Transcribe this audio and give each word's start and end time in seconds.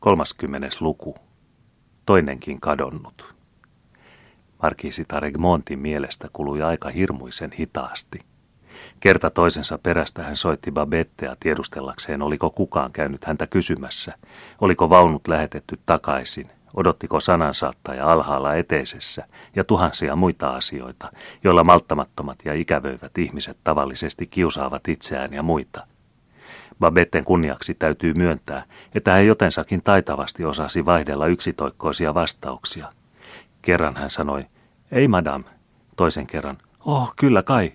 Kolmaskymmenes 0.00 0.80
luku. 0.80 1.14
Toinenkin 2.06 2.60
kadonnut. 2.60 3.34
Markiisitar 4.62 5.24
Egmontin 5.24 5.78
mielestä 5.78 6.28
kului 6.32 6.62
aika 6.62 6.88
hirmuisen 6.88 7.52
hitaasti. 7.52 8.18
Kerta 9.00 9.30
toisensa 9.30 9.78
perästä 9.78 10.22
hän 10.22 10.36
soitti 10.36 10.70
Babettea 10.70 11.36
tiedustellakseen, 11.40 12.22
oliko 12.22 12.50
kukaan 12.50 12.92
käynyt 12.92 13.24
häntä 13.24 13.46
kysymässä, 13.46 14.14
oliko 14.60 14.90
vaunut 14.90 15.28
lähetetty 15.28 15.78
takaisin, 15.86 16.50
odottiko 16.74 17.20
sanansaattaja 17.20 18.12
alhaalla 18.12 18.54
eteisessä 18.54 19.26
ja 19.56 19.64
tuhansia 19.64 20.16
muita 20.16 20.50
asioita, 20.50 21.12
joilla 21.44 21.64
malttamattomat 21.64 22.38
ja 22.44 22.54
ikävöivät 22.54 23.18
ihmiset 23.18 23.56
tavallisesti 23.64 24.26
kiusaavat 24.26 24.88
itseään 24.88 25.32
ja 25.32 25.42
muita. 25.42 25.86
Babetten 26.80 27.24
kunniaksi 27.24 27.74
täytyy 27.74 28.14
myöntää, 28.14 28.64
että 28.94 29.12
hän 29.12 29.26
jotensakin 29.26 29.82
taitavasti 29.82 30.44
osasi 30.44 30.86
vaihdella 30.86 31.26
yksitoikkoisia 31.26 32.14
vastauksia. 32.14 32.92
Kerran 33.62 33.96
hän 33.96 34.10
sanoi, 34.10 34.46
ei 34.92 35.08
madam. 35.08 35.44
Toisen 35.96 36.26
kerran, 36.26 36.58
oh 36.84 37.14
kyllä 37.16 37.42
kai. 37.42 37.72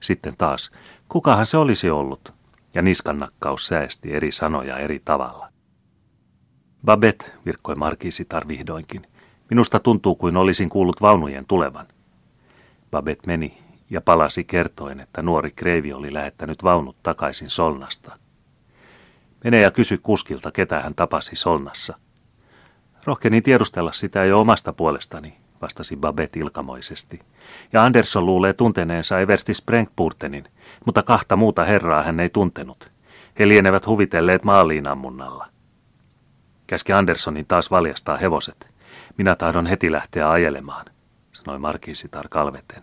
Sitten 0.00 0.36
taas, 0.38 0.70
kukahan 1.08 1.46
se 1.46 1.56
olisi 1.56 1.90
ollut? 1.90 2.34
Ja 2.74 2.82
niskannakkaus 2.82 3.66
säästi 3.66 4.12
eri 4.12 4.32
sanoja 4.32 4.78
eri 4.78 5.00
tavalla. 5.04 5.48
Babette, 6.84 7.32
virkkoi 7.46 7.74
markiisitar 7.74 8.48
vihdoinkin. 8.48 9.06
Minusta 9.50 9.80
tuntuu 9.80 10.14
kuin 10.14 10.36
olisin 10.36 10.68
kuullut 10.68 11.00
vaunujen 11.00 11.46
tulevan. 11.46 11.86
Babette 12.90 13.26
meni 13.26 13.58
ja 13.90 14.00
palasi 14.00 14.44
kertoen, 14.44 15.00
että 15.00 15.22
nuori 15.22 15.50
kreivi 15.50 15.92
oli 15.92 16.12
lähettänyt 16.12 16.64
vaunut 16.64 16.96
takaisin 17.02 17.50
Solnasta. 17.50 18.18
Mene 19.44 19.60
ja 19.60 19.70
kysy 19.70 19.98
kuskilta, 19.98 20.52
ketä 20.52 20.80
hän 20.80 20.94
tapasi 20.94 21.36
Solnassa. 21.36 21.98
Rohkenin 23.04 23.42
tiedustella 23.42 23.92
sitä 23.92 24.24
jo 24.24 24.40
omasta 24.40 24.72
puolestani, 24.72 25.36
vastasi 25.62 25.96
Babette 25.96 26.40
ilkamoisesti. 26.40 27.20
Ja 27.72 27.84
Andersson 27.84 28.26
luulee 28.26 28.52
tunteneensa 28.52 29.20
Eversti 29.20 29.54
Sprengpurtenin, 29.54 30.44
mutta 30.86 31.02
kahta 31.02 31.36
muuta 31.36 31.64
herraa 31.64 32.02
hän 32.02 32.20
ei 32.20 32.28
tuntenut. 32.28 32.92
He 33.38 33.48
lienevät 33.48 33.86
huvitelleet 33.86 34.44
maaliin 34.44 34.86
ammunnalla. 34.86 35.48
Käski 36.66 36.92
Anderssonin 36.92 37.46
taas 37.46 37.70
valjastaa 37.70 38.16
hevoset. 38.16 38.70
Minä 39.18 39.34
tahdon 39.34 39.66
heti 39.66 39.92
lähteä 39.92 40.30
ajelemaan, 40.30 40.86
sanoi 41.32 41.58
markiisitar 41.58 42.28
kalveten. 42.28 42.82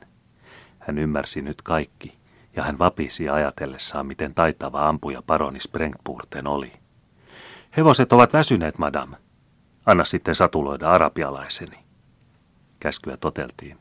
Hän 0.80 0.98
ymmärsi 0.98 1.42
nyt 1.42 1.62
kaikki, 1.62 2.18
ja 2.56 2.64
hän 2.64 2.80
vapisi 2.80 3.30
ajatellessaan, 3.30 4.06
miten 4.06 4.34
taitava 4.34 4.88
ampuja 4.88 5.22
paroni 5.28 5.60
Sprengpurten 5.60 6.48
oli. 6.48 6.72
Hevoset 7.78 8.14
ovat 8.14 8.34
väsyneet, 8.34 8.78
madam. 8.78 9.16
Anna 9.86 10.04
sitten 10.04 10.36
satuloida 10.36 10.90
arabialaiseni. 10.90 11.80
Käskyä 12.80 13.18
toteltiin, 13.18 13.78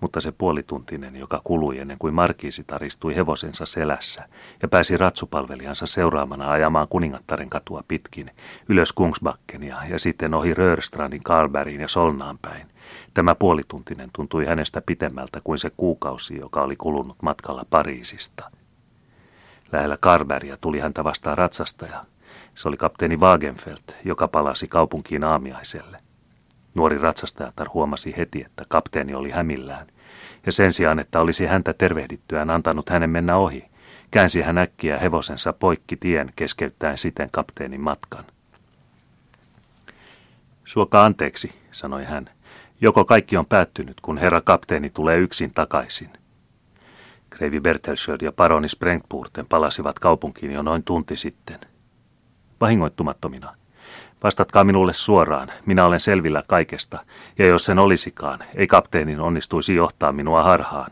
mutta 0.00 0.20
se 0.20 0.32
puolituntinen, 0.32 1.16
joka 1.16 1.40
kului 1.44 1.78
ennen 1.78 1.98
kuin 1.98 2.14
markiisi 2.14 2.64
taristui 2.64 3.16
hevosensa 3.16 3.66
selässä 3.66 4.28
ja 4.62 4.68
pääsi 4.68 4.96
ratsupalvelijansa 4.96 5.86
seuraamana 5.86 6.50
ajamaan 6.50 6.86
kuningattaren 6.90 7.50
katua 7.50 7.84
pitkin, 7.88 8.30
ylös 8.68 8.92
Kungsbakkenia 8.92 9.84
ja 9.88 9.98
sitten 9.98 10.34
ohi 10.34 10.54
Rörstrandin 10.54 11.22
Karlbergin 11.22 11.80
ja 11.80 11.88
Solnaan 11.88 12.38
päin. 12.42 12.68
Tämä 13.14 13.34
puolituntinen 13.34 14.10
tuntui 14.12 14.46
hänestä 14.46 14.82
pitemmältä 14.86 15.40
kuin 15.44 15.58
se 15.58 15.70
kuukausi, 15.76 16.38
joka 16.38 16.62
oli 16.62 16.76
kulunut 16.76 17.16
matkalla 17.22 17.64
Pariisista. 17.70 18.50
Lähellä 19.72 19.96
Karlbergia 20.00 20.56
tuli 20.56 20.78
häntä 20.80 21.04
vastaan 21.04 21.38
ratsastaja. 21.38 22.04
Se 22.54 22.68
oli 22.68 22.76
kapteeni 22.76 23.16
Wagenfeld, 23.16 23.92
joka 24.04 24.28
palasi 24.28 24.68
kaupunkiin 24.68 25.24
aamiaiselle. 25.24 26.07
Nuori 26.74 26.98
ratsastajatar 26.98 27.68
huomasi 27.74 28.14
heti, 28.16 28.42
että 28.46 28.62
kapteeni 28.68 29.14
oli 29.14 29.30
hämillään, 29.30 29.86
ja 30.46 30.52
sen 30.52 30.72
sijaan, 30.72 30.98
että 30.98 31.20
olisi 31.20 31.46
häntä 31.46 31.74
tervehdittyään 31.74 32.50
antanut 32.50 32.88
hänen 32.88 33.10
mennä 33.10 33.36
ohi, 33.36 33.64
käänsi 34.10 34.42
hän 34.42 34.58
äkkiä 34.58 34.98
hevosensa 34.98 35.52
poikki 35.52 35.96
tien 35.96 36.32
keskeyttäen 36.36 36.98
siten 36.98 37.28
kapteenin 37.32 37.80
matkan. 37.80 38.24
Suoka 40.64 41.04
anteeksi, 41.04 41.54
sanoi 41.72 42.04
hän. 42.04 42.30
Joko 42.80 43.04
kaikki 43.04 43.36
on 43.36 43.46
päättynyt, 43.46 44.00
kun 44.00 44.18
herra 44.18 44.40
kapteeni 44.40 44.90
tulee 44.90 45.18
yksin 45.18 45.50
takaisin? 45.54 46.10
Kreivi 47.30 47.60
Bertelsöld 47.60 48.20
ja 48.22 48.32
paroni 48.32 48.68
Sprengpurten 48.68 49.46
palasivat 49.46 49.98
kaupunkiin 49.98 50.52
jo 50.52 50.62
noin 50.62 50.82
tunti 50.82 51.16
sitten. 51.16 51.60
Vahingoittumattomina, 52.60 53.54
Vastatkaa 54.22 54.64
minulle 54.64 54.92
suoraan, 54.92 55.48
minä 55.66 55.84
olen 55.84 56.00
selvillä 56.00 56.42
kaikesta, 56.46 56.98
ja 57.38 57.46
jos 57.46 57.64
sen 57.64 57.78
olisikaan, 57.78 58.38
ei 58.54 58.66
kapteenin 58.66 59.20
onnistuisi 59.20 59.74
johtaa 59.74 60.12
minua 60.12 60.42
harhaan. 60.42 60.90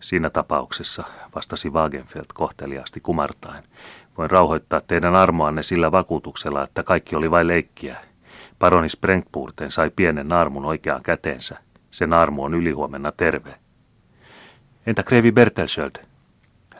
Siinä 0.00 0.30
tapauksessa, 0.30 1.04
vastasi 1.34 1.70
Wagenfeld 1.70 2.26
kohteliaasti 2.34 3.00
kumartaen, 3.00 3.64
voin 4.18 4.30
rauhoittaa 4.30 4.80
teidän 4.80 5.16
armoanne 5.16 5.62
sillä 5.62 5.92
vakuutuksella, 5.92 6.64
että 6.64 6.82
kaikki 6.82 7.16
oli 7.16 7.30
vain 7.30 7.48
leikkiä. 7.48 7.96
Paroni 8.58 8.88
Sprengpurten 8.88 9.70
sai 9.70 9.90
pienen 9.96 10.28
naarmun 10.28 10.64
oikeaan 10.64 11.02
käteensä. 11.02 11.58
Se 11.90 12.06
naarmu 12.06 12.44
on 12.44 12.54
ylihuomenna 12.54 13.12
terve. 13.12 13.54
Entä 14.86 15.02
Krevi 15.02 15.32
Bertelsöld? 15.32 16.11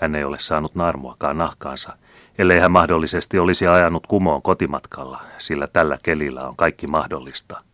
Hän 0.02 0.14
ei 0.14 0.24
ole 0.24 0.38
saanut 0.38 0.74
naarmuakaan 0.74 1.38
nahkaansa, 1.38 1.96
ellei 2.38 2.58
hän 2.60 2.70
mahdollisesti 2.70 3.38
olisi 3.38 3.66
ajanut 3.66 4.06
kumoon 4.06 4.42
kotimatkalla, 4.42 5.20
sillä 5.38 5.66
tällä 5.66 5.98
kelillä 6.02 6.48
on 6.48 6.56
kaikki 6.56 6.86
mahdollista. 6.86 7.64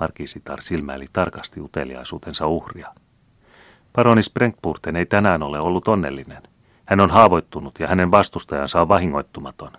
Markisitar 0.00 0.62
silmäili 0.62 1.06
tarkasti 1.12 1.60
uteliaisuutensa 1.60 2.46
uhria. 2.46 2.88
Paroni 3.92 4.22
Sprengpurten 4.22 4.96
ei 4.96 5.06
tänään 5.06 5.42
ole 5.42 5.60
ollut 5.60 5.88
onnellinen. 5.88 6.42
Hän 6.84 7.00
on 7.00 7.10
haavoittunut 7.10 7.80
ja 7.80 7.88
hänen 7.88 8.10
vastustajansa 8.10 8.80
on 8.80 8.88
vahingoittumaton. 8.88 9.72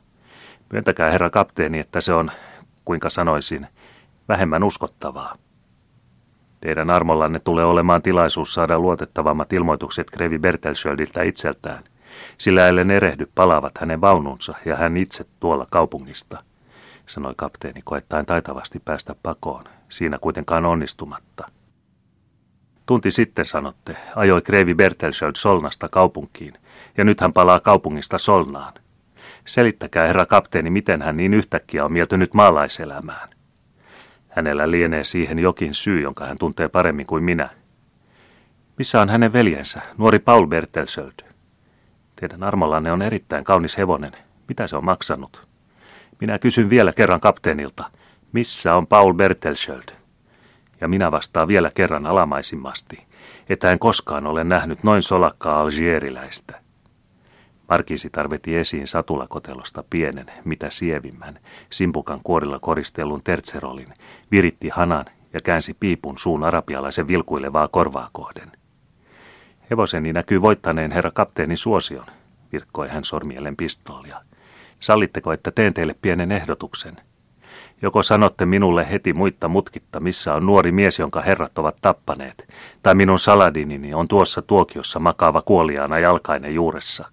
Myöntäkää 0.71 1.11
herra 1.11 1.29
kapteeni, 1.29 1.79
että 1.79 2.01
se 2.01 2.13
on, 2.13 2.31
kuinka 2.85 3.09
sanoisin, 3.09 3.67
vähemmän 4.29 4.63
uskottavaa. 4.63 5.35
Teidän 6.63 6.89
armollanne 6.89 7.39
tulee 7.39 7.65
olemaan 7.65 8.01
tilaisuus 8.01 8.53
saada 8.53 8.79
luotettavammat 8.79 9.53
ilmoitukset 9.53 10.09
Krevi 10.11 10.39
Bertelsöldiltä 10.39 11.23
itseltään 11.23 11.83
sillä 12.37 12.67
ellen 12.67 12.91
erehdy 12.91 13.27
palaavat 13.35 13.71
hänen 13.79 14.01
vaununsa 14.01 14.53
ja 14.65 14.75
hän 14.75 14.97
itse 14.97 15.25
tuolla 15.39 15.67
kaupungista, 15.69 16.43
sanoi 17.05 17.33
kapteeni 17.37 17.81
koettaen 17.83 18.25
taitavasti 18.25 18.79
päästä 18.85 19.15
pakoon, 19.23 19.63
siinä 19.89 20.17
kuitenkaan 20.21 20.65
onnistumatta. 20.65 21.47
Tunti 22.85 23.11
sitten 23.11 23.45
sanotte, 23.45 23.97
ajoi 24.15 24.41
Kreivi 24.41 24.75
Bertelsöld 24.75 25.35
Solnasta 25.35 25.89
kaupunkiin, 25.89 26.53
ja 26.97 27.03
nyt 27.03 27.21
hän 27.21 27.33
palaa 27.33 27.59
kaupungista 27.59 28.17
Solnaan. 28.17 28.73
Selittäkää, 29.45 30.07
herra 30.07 30.25
kapteeni, 30.25 30.69
miten 30.69 31.01
hän 31.01 31.17
niin 31.17 31.33
yhtäkkiä 31.33 31.85
on 31.85 31.93
mieltynyt 31.93 32.33
maalaiselämään. 32.33 33.32
Hänellä 34.35 34.71
lienee 34.71 35.03
siihen 35.03 35.39
jokin 35.39 35.73
syy, 35.73 36.01
jonka 36.01 36.25
hän 36.25 36.37
tuntee 36.37 36.67
paremmin 36.67 37.05
kuin 37.05 37.23
minä. 37.23 37.49
Missä 38.77 39.01
on 39.01 39.09
hänen 39.09 39.33
veljensä, 39.33 39.81
nuori 39.97 40.19
Paul 40.19 40.47
Bertelsöld? 40.47 41.33
Teidän 42.15 42.43
armollanne 42.43 42.91
on 42.91 43.01
erittäin 43.01 43.43
kaunis 43.43 43.77
hevonen. 43.77 44.11
Mitä 44.47 44.67
se 44.67 44.75
on 44.75 44.85
maksanut? 44.85 45.47
Minä 46.21 46.39
kysyn 46.39 46.69
vielä 46.69 46.93
kerran 46.93 47.19
kapteenilta, 47.19 47.83
missä 48.31 48.75
on 48.75 48.87
Paul 48.87 49.13
Bertelsöld? 49.13 49.89
Ja 50.81 50.87
minä 50.87 51.11
vastaan 51.11 51.47
vielä 51.47 51.71
kerran 51.75 52.05
alamaisimmasti, 52.05 52.97
että 53.49 53.71
en 53.71 53.79
koskaan 53.79 54.27
ole 54.27 54.43
nähnyt 54.43 54.83
noin 54.83 55.01
solakkaa 55.01 55.59
algieriläistä. 55.59 56.62
Markiisi 57.73 58.09
tarviti 58.09 58.55
esiin 58.55 58.87
satulakotelosta 58.87 59.83
pienen, 59.89 60.25
mitä 60.45 60.69
sievimmän, 60.69 61.39
simpukan 61.69 62.19
kuorilla 62.23 62.59
koristellun 62.59 63.23
tertserolin, 63.23 63.93
viritti 64.31 64.69
hanan 64.69 65.05
ja 65.33 65.39
käänsi 65.43 65.73
piipun 65.79 66.17
suun 66.17 66.43
arabialaisen 66.43 67.07
vilkuilevaa 67.07 67.67
korvaa 67.67 68.09
kohden– 68.13 68.51
Hevoseni 69.73 70.13
näkyy 70.13 70.41
voittaneen 70.41 70.91
herra 70.91 71.11
kapteenin 71.11 71.57
suosion, 71.57 72.05
virkkoi 72.51 72.89
hän 72.89 73.03
sormielen 73.03 73.55
pistoolia. 73.55 74.21
Sallitteko, 74.79 75.33
että 75.33 75.51
teen 75.51 75.73
teille 75.73 75.95
pienen 76.01 76.31
ehdotuksen? 76.31 76.95
Joko 77.81 78.03
sanotte 78.03 78.45
minulle 78.45 78.91
heti 78.91 79.13
muitta 79.13 79.47
mutkitta, 79.47 79.99
missä 79.99 80.33
on 80.33 80.45
nuori 80.45 80.71
mies, 80.71 80.99
jonka 80.99 81.21
herrat 81.21 81.57
ovat 81.57 81.77
tappaneet, 81.81 82.47
tai 82.83 82.95
minun 82.95 83.19
saladinini 83.19 83.93
on 83.93 84.07
tuossa 84.07 84.41
tuokiossa 84.41 84.99
makaava 84.99 85.41
kuoliaana 85.41 85.99
jalkainen 85.99 86.53
juuressa. 86.53 87.09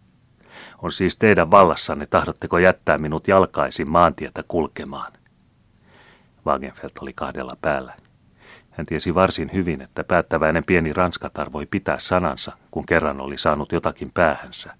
On 0.82 0.92
siis 0.92 1.16
teidän 1.16 1.50
vallassanne, 1.50 2.06
tahdotteko 2.06 2.58
jättää 2.58 2.98
minut 2.98 3.28
jalkaisin 3.28 3.90
maantietä 3.90 4.42
kulkemaan. 4.48 5.12
Wagenfeld 6.46 6.90
oli 7.00 7.12
kahdella 7.12 7.56
päällä. 7.62 7.94
Hän 8.70 8.86
tiesi 8.86 9.14
varsin 9.14 9.50
hyvin, 9.52 9.82
että 9.82 10.04
päättäväinen 10.04 10.64
pieni 10.64 10.92
ranskatar 10.92 11.52
voi 11.52 11.66
pitää 11.66 11.98
sanansa, 11.98 12.52
kun 12.70 12.86
kerran 12.86 13.20
oli 13.20 13.38
saanut 13.38 13.72
jotakin 13.72 14.10
päähänsä. 14.14 14.74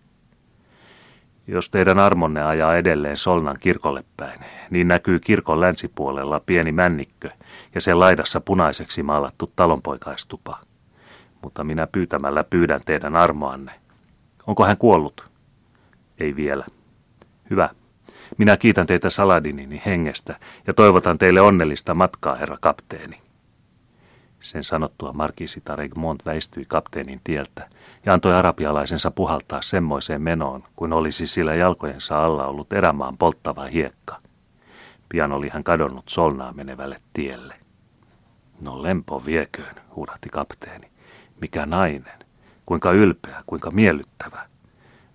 Jos 1.47 1.71
teidän 1.71 1.99
armonne 1.99 2.43
ajaa 2.43 2.77
edelleen 2.77 3.17
Solnan 3.17 3.57
kirkolle 3.61 4.05
päin, 4.17 4.41
niin 4.71 4.89
näkyy 4.89 5.19
kirkon 5.21 5.61
länsipuolella 5.61 6.41
pieni 6.47 6.73
männikkö 6.73 7.29
ja 7.75 7.81
sen 7.81 8.01
laidassa 8.01 8.41
punaiseksi 8.41 9.03
maalattu 9.03 9.53
talonpoikaistupa. 9.57 10.59
Mutta 11.43 11.65
minä 11.65 11.87
pyytämällä 11.87 12.45
pyydän 12.45 12.81
teidän 12.85 13.17
armoanne. 13.17 13.73
Onko 14.47 14.65
hän 14.65 14.77
kuollut? 14.77 15.30
Ei 16.21 16.37
vielä. 16.37 16.65
Hyvä. 17.51 17.69
Minä 18.39 18.57
kiitän 18.57 18.87
teitä 18.87 19.11
Saladinini 19.11 19.83
hengestä 19.87 20.37
ja 20.67 20.75
toivotan 20.75 21.19
teille 21.19 21.41
onnellista 21.41 21.95
matkaa, 21.95 22.35
herra 22.35 22.57
kapteeni. 22.61 23.21
Sen 24.41 24.65
sanottua 24.65 25.13
Markisitar 25.13 25.81
Egmont 25.81 26.27
väistyi 26.27 26.65
kapteenin 26.69 27.21
tieltä 27.25 27.69
ja 28.07 28.13
antoi 28.13 28.35
arabialaisensa 28.35 29.11
puhaltaa 29.11 29.63
semmoiseen 29.63 30.23
menoon, 30.23 30.63
kuin 30.77 30.93
olisi 30.93 31.27
sillä 31.27 31.55
jalkojensa 31.55 32.25
alla 32.25 32.47
ollut 32.47 32.73
erämaan 32.73 33.19
polttava 33.19 33.65
hiekka. 33.65 34.17
Pian 35.09 35.33
oli 35.33 35.49
hän 35.49 35.65
kadonnut 35.65 36.09
solnaa 36.09 36.53
menevälle 36.53 37.01
tielle. 37.13 37.55
No 38.61 38.83
lempo 38.83 39.23
vieköön, 39.27 39.75
huudahti 39.97 40.29
kapteeni. 40.29 40.91
Mikä 41.41 41.67
nainen, 41.67 42.19
kuinka 42.67 42.93
ylpeä, 42.93 43.43
kuinka 43.47 43.71
miellyttävä. 43.71 44.51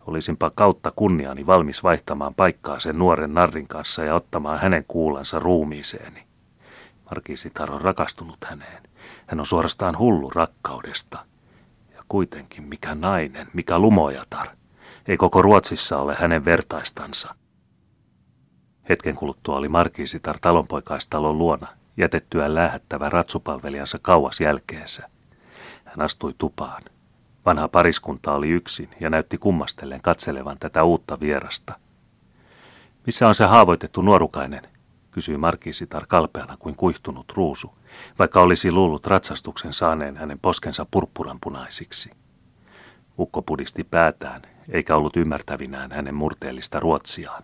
Olisinpa 0.06 0.52
kautta 0.56 0.92
kunniani 0.96 1.48
valmis 1.48 1.84
vaihtamaan 1.84 2.36
paikkaa 2.36 2.80
sen 2.80 3.00
nuoren 3.00 3.34
narrin 3.34 3.68
kanssa 3.68 4.04
ja 4.04 4.16
ottamaan 4.16 4.60
hänen 4.60 4.86
kuulansa 4.88 5.40
ruumiiseeni. 5.40 6.24
Markiisitar 7.10 7.72
on 7.72 7.81
rakastunut 7.81 8.38
häneen. 8.46 8.84
Hän 9.28 9.40
on 9.40 9.46
suorastaan 9.46 9.98
hullu 9.98 10.30
rakkaudesta. 10.30 11.25
Ja 11.96 12.04
kuitenkin 12.07 12.63
mikä 12.63 12.96
nainen, 12.96 13.48
mikä 13.54 13.80
lumojatar. 13.80 14.48
Ei 15.07 15.18
koko 15.18 15.42
Ruotsissa 15.42 15.98
ole 15.98 16.16
hänen 16.16 16.46
vertaistansa. 16.46 17.36
Hetken 18.90 19.16
kuluttua 19.16 19.56
oli 19.56 19.69
Markiisitar 19.69 20.38
talonpoikaistalon 20.42 21.38
luona, 21.38 21.68
jätettyään 21.98 22.56
lähettävä 22.56 23.10
ratsupalvelijansa 23.10 24.00
kauas 24.02 24.42
jälkeensä. 24.42 25.10
Hän 25.86 26.02
astui 26.02 26.34
tupaan. 26.38 26.84
Vanha 27.45 27.68
pariskunta 27.68 28.33
oli 28.33 28.50
yksin 28.50 28.89
ja 29.00 29.09
näytti 29.09 29.38
kummastellen 29.38 30.01
katselevan 30.01 30.57
tätä 30.59 30.83
uutta 30.83 31.19
vierasta. 31.19 31.80
Missä 33.06 33.27
on 33.27 33.36
se 33.36 33.45
haavoitettu 33.45 34.01
nuorukainen? 34.01 34.62
kysyi 35.15 35.38
Markisitar 35.38 36.06
kalpeana 36.07 36.57
kuin 36.57 36.75
kuihtunut 36.75 37.33
ruusu, 37.36 37.74
vaikka 38.19 38.42
olisi 38.42 38.71
luullut 38.71 39.07
ratsastuksen 39.07 39.74
saaneen 39.74 40.18
hänen 40.18 40.39
poskensa 40.39 40.86
purppuranpunaisiksi. 40.92 42.12
Ukko 43.19 43.42
pudisti 43.42 43.83
päätään, 43.83 44.42
eikä 44.69 44.95
ollut 44.95 45.18
ymmärtävinään 45.18 45.92
hänen 45.92 46.15
murteellista 46.15 46.80
ruotsiaan. 46.80 47.44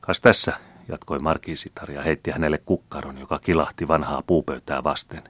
Kas 0.00 0.20
tässä, 0.20 0.52
jatkoi 0.88 1.18
Markisitar 1.18 1.90
ja 1.90 2.02
heitti 2.02 2.30
hänelle 2.30 2.58
kukkaron, 2.58 3.18
joka 3.18 3.38
kilahti 3.38 3.88
vanhaa 3.88 4.22
puupöytää 4.26 4.84
vasten. 4.84 5.22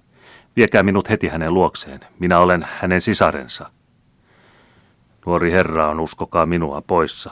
Viekää 0.56 0.82
minut 0.82 1.10
heti 1.10 1.28
hänen 1.28 1.54
luokseen, 1.54 2.00
minä 2.18 2.38
olen 2.38 2.66
hänen 2.80 3.00
sisarensa. 3.00 3.70
Nuori 5.26 5.52
herra 5.52 5.88
on, 5.88 6.00
uskokaa 6.00 6.46
minua, 6.46 6.82
poissa. 6.86 7.30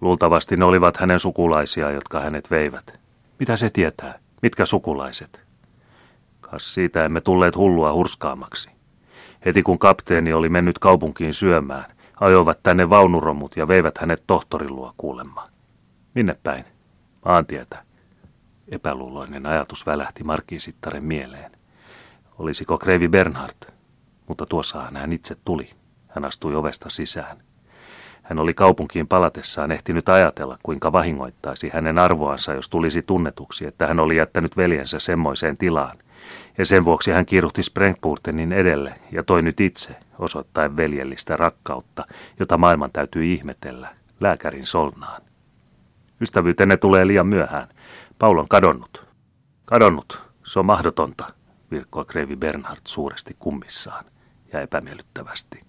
Luultavasti 0.00 0.56
ne 0.56 0.64
olivat 0.64 0.96
hänen 0.96 1.20
sukulaisia, 1.20 1.90
jotka 1.90 2.20
hänet 2.20 2.50
veivät. 2.50 3.00
Mitä 3.38 3.56
se 3.56 3.70
tietää? 3.70 4.18
Mitkä 4.42 4.64
sukulaiset? 4.64 5.40
Kas 6.40 6.74
siitä 6.74 7.04
emme 7.04 7.20
tulleet 7.20 7.56
hullua 7.56 7.92
hurskaamaksi. 7.92 8.70
Heti 9.46 9.62
kun 9.62 9.78
kapteeni 9.78 10.32
oli 10.32 10.48
mennyt 10.48 10.78
kaupunkiin 10.78 11.34
syömään, 11.34 11.92
ajoivat 12.20 12.62
tänne 12.62 12.90
vaunuromut 12.90 13.56
ja 13.56 13.68
veivät 13.68 13.98
hänet 13.98 14.24
tohtorin 14.26 14.76
luo 14.76 14.94
kuulemma. 14.96 15.44
Minne 16.14 16.36
päin? 16.42 16.64
Maantietä. 17.24 17.82
Epäluuloinen 18.68 19.46
ajatus 19.46 19.86
välähti 19.86 20.24
markkiisittaren 20.24 21.04
mieleen. 21.04 21.59
Olisiko 22.40 22.78
Kreivi 22.78 23.08
Bernhard? 23.08 23.72
Mutta 24.28 24.46
tuossahan 24.46 24.96
hän 24.96 25.12
itse 25.12 25.36
tuli. 25.44 25.70
Hän 26.08 26.24
astui 26.24 26.54
ovesta 26.54 26.90
sisään. 26.90 27.36
Hän 28.22 28.38
oli 28.38 28.54
kaupunkiin 28.54 29.08
palatessaan 29.08 29.72
ehtinyt 29.72 30.08
ajatella, 30.08 30.56
kuinka 30.62 30.92
vahingoittaisi 30.92 31.70
hänen 31.74 31.98
arvoansa, 31.98 32.54
jos 32.54 32.68
tulisi 32.68 33.02
tunnetuksi, 33.02 33.66
että 33.66 33.86
hän 33.86 34.00
oli 34.00 34.16
jättänyt 34.16 34.56
veljensä 34.56 34.98
semmoiseen 34.98 35.56
tilaan. 35.56 35.98
Ja 36.58 36.66
sen 36.66 36.84
vuoksi 36.84 37.10
hän 37.10 37.26
kiiruhti 37.26 37.62
Sprengpurtenin 37.62 38.52
edelle 38.52 38.94
ja 39.12 39.22
toi 39.22 39.42
nyt 39.42 39.60
itse, 39.60 39.96
osoittaen 40.18 40.76
veljellistä 40.76 41.36
rakkautta, 41.36 42.04
jota 42.38 42.58
maailman 42.58 42.92
täytyy 42.92 43.24
ihmetellä, 43.24 43.88
lääkärin 44.20 44.66
solnaan. 44.66 45.22
Ystävyytenne 46.20 46.76
tulee 46.76 47.06
liian 47.06 47.26
myöhään. 47.26 47.68
Paul 48.18 48.38
on 48.38 48.48
kadonnut. 48.48 49.06
Kadonnut. 49.64 50.22
Se 50.44 50.58
on 50.58 50.66
mahdotonta, 50.66 51.39
virkkoi 51.70 52.04
Kreivi 52.04 52.36
Bernhard 52.36 52.80
suuresti 52.84 53.36
kummissaan 53.38 54.04
ja 54.52 54.60
epämiellyttävästi. 54.60 55.60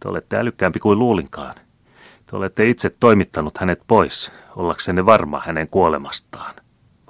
Te 0.00 0.08
olette 0.08 0.36
älykkäämpi 0.36 0.78
kuin 0.78 0.98
luulinkaan. 0.98 1.54
Te 2.26 2.36
olette 2.36 2.68
itse 2.68 2.90
toimittanut 2.90 3.58
hänet 3.58 3.80
pois, 3.86 4.32
ollaksenne 4.56 5.06
varma 5.06 5.42
hänen 5.46 5.68
kuolemastaan, 5.68 6.54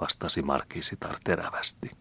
vastasi 0.01 0.41
Markiisitar 0.41 1.15
terävästi. 1.23 1.91